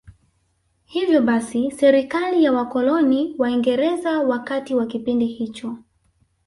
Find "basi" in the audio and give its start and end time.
1.21-1.71